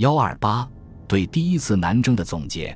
[0.00, 0.66] 幺二八
[1.06, 2.74] 对第一次南征的总结。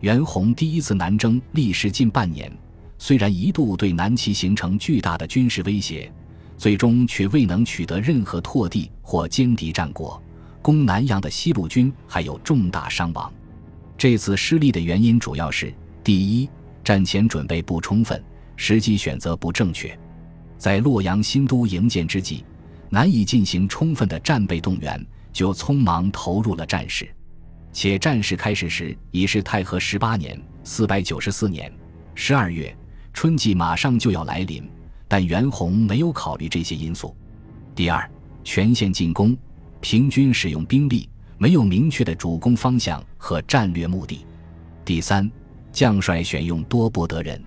[0.00, 2.50] 袁弘第一次南征历时近半年，
[2.96, 6.10] 虽然一度对南齐形成巨大的军事威胁，
[6.56, 10.22] 最终却未能取得任何拓地或歼敌战果。
[10.62, 13.30] 攻南阳的西路军还有重大伤亡。
[13.98, 15.70] 这次失利的原因主要是：
[16.02, 16.48] 第一，
[16.82, 18.24] 战前准备不充分，
[18.56, 19.94] 时机选择不正确，
[20.56, 22.42] 在洛阳新都营建之际，
[22.88, 27.06] 难以进行充分的战备动员，就匆忙投入了战事。
[27.72, 31.70] 且战事开始时已是太和十八年（四百九十四年）
[32.14, 32.74] 十二月，
[33.12, 34.66] 春季马上就要来临，
[35.08, 37.14] 但袁弘没有考虑这些因素。
[37.74, 38.08] 第二，
[38.44, 39.36] 全线进攻。
[39.80, 41.06] 平均使用兵力，
[41.36, 44.24] 没有明确的主攻方向和战略目的。
[44.82, 45.30] 第三，
[45.70, 47.42] 将帅选用多不得人。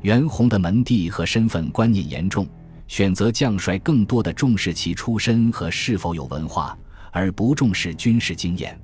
[0.00, 2.46] 袁弘的门第和身份观念严重，
[2.88, 6.78] 选择将帅更多的重视其出身和是否有文化，
[7.16, 8.78] 而不重视军事经验。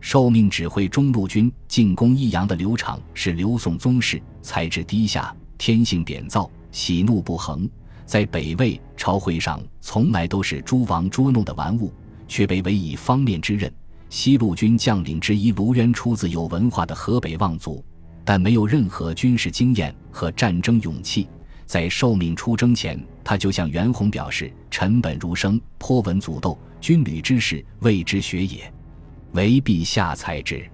[0.00, 7.70] 受命指挥中路军进攻益阳的刘畅是刘宋宗室，才智低下，天性扁躁，喜怒不恒，
[8.04, 11.92] 在北魏朝会上从来都是诸王捉弄的玩物。
[12.26, 13.72] 却被委以方面之任。
[14.10, 17.82] 西路军将领之一卢渊出自有文化的河北望族，
[18.24, 21.26] 但没有任何军事经验和战争勇气。
[21.64, 28.72] 在受命出征前，他就向袁弘表示：“臣本儒生，颇闻祖斗，军旅之事未知学也，
[29.32, 30.64] 唯陛下才之。”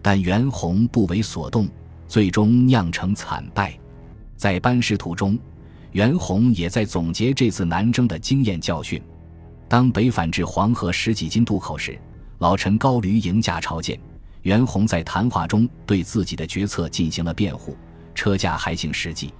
[0.00, 1.68] 但袁弘不为所动，
[2.08, 3.78] 最终酿成惨败。
[4.38, 5.38] 在班师途中，
[5.90, 9.02] 袁弘也在总结这次南征的经验教训。
[9.68, 11.98] 当北返至黄河十几津渡口时，
[12.38, 14.00] 老臣高驴迎驾朝见。
[14.40, 17.76] 袁弘在谈话中对自己的决策进行了辩护，
[18.14, 19.34] 车驾还行实际。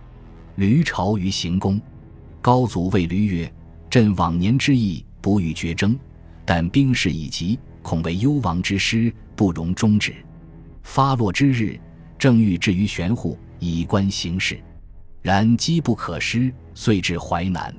[0.57, 1.81] 驴朝于行宫，
[2.43, 3.51] 高祖谓驴曰
[3.93, 5.99] ：“朕往年之意不欲决争，
[6.47, 10.15] 但兵势已急，恐为幽王之师，不容终止。
[10.83, 11.79] 发落之日，
[12.19, 14.59] 正欲置于玄户，以观形势。
[15.21, 17.75] 然机不可失，遂至淮南，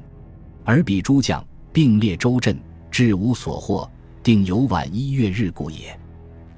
[0.64, 2.56] 而彼诸将。”并列州镇，
[2.92, 3.92] 至无所获，
[4.22, 6.00] 定有晚一月日故也。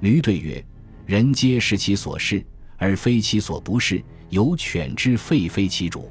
[0.00, 0.62] 驴对曰
[1.06, 2.44] ：“人皆视其所是，
[2.76, 4.04] 而非其所不是。
[4.28, 6.10] 有犬之吠非其主。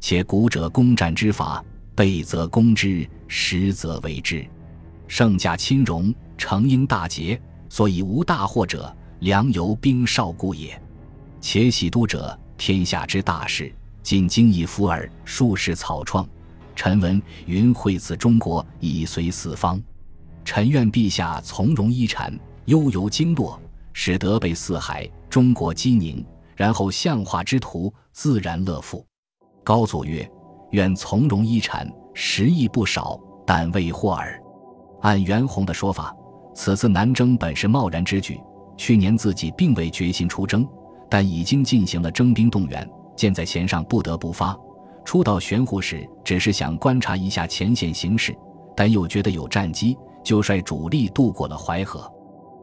[0.00, 4.44] 且古者攻战之法，备则攻之，实则为之。
[5.08, 10.80] 圣驾亲荣，成应大捷，所以无大祸者，良由兵少故也。
[11.40, 13.72] 且喜都者，天下之大事，
[14.02, 16.26] 尽经以夫耳，数世草创。”
[16.74, 19.80] 臣闻云惠赐中国，以随四方。
[20.44, 23.60] 臣愿陛下从容一禅，悠游经络，
[23.92, 26.24] 使得被四海，中国基宁，
[26.56, 29.04] 然后相化之徒，自然乐富。
[29.62, 30.28] 高祖曰
[30.72, 34.38] ：“愿从容依禅，时亦不少，但未获耳。”
[35.00, 36.14] 按袁弘的说法，
[36.54, 38.38] 此次南征本是贸然之举。
[38.76, 40.66] 去年自己并未决心出征，
[41.08, 44.58] 但已经进行了征兵动员，箭在弦上，不得不发。
[45.04, 48.34] 初到玄户时，只是想观察一下前线形势，
[48.76, 52.10] 但又觉得有战机，就率主力渡过了淮河。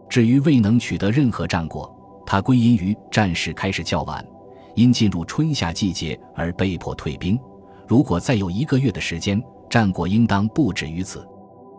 [0.09, 1.94] 至于未能取得任何战果，
[2.26, 4.26] 他归因于战事开始较晚，
[4.74, 7.40] 因进入春夏季节而被迫退兵。
[7.89, 11.27] 如果再有一个月的时间，战果应当不止于此。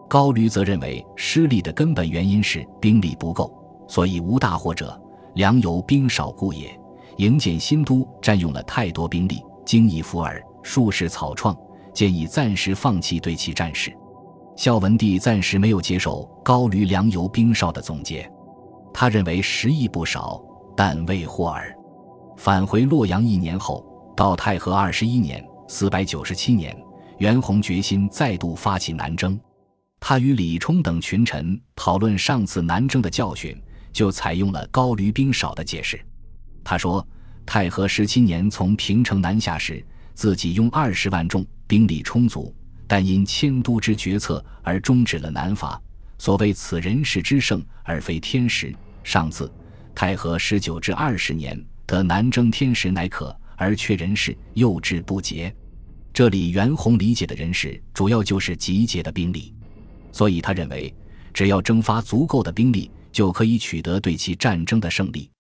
[0.09, 3.49] 高驴则认为失利的根本原因是兵力不够，
[3.87, 5.01] 所以无大祸者，
[5.35, 6.77] 粮油兵少故也。
[7.19, 10.43] 营建新都占用了太多兵力，经已伏耳。
[10.65, 11.57] 数世草创，
[11.95, 13.97] 建议暂时放弃对其战事。
[14.57, 18.29] 孝文帝暂时没有接受高驴粮油兵少的总结，
[18.93, 20.43] 他认为时亦不少，
[20.77, 21.73] 但未获耳。
[22.37, 26.77] 返回洛阳一年后，到太和二十一年（四百九十七年），
[27.19, 29.39] 袁弘决心再度发起南征。
[30.01, 33.57] 他与李冲等群臣讨论上次南征的教训，
[33.93, 36.05] 就采用了高驴兵少的解释。
[36.65, 37.07] 他说
[37.47, 39.83] ：“太和十七年从平城南下时。”
[40.13, 42.53] 自己用二十万众，兵力充足，
[42.89, 45.81] 但因迁都之决策而终止了南伐。
[46.19, 48.75] 所谓此人事之盛，而非天时。
[49.05, 49.51] 上次
[49.95, 55.55] 太和十九至二十年得南征天时乃可，而缺人事，又志不竭。
[56.21, 59.55] 这里袁弘理解的人士，主要就是集结的兵力。
[60.13, 60.95] 所以他认为，
[61.33, 65.31] 只要征发足够的兵力，就可以取得对其战争的胜利。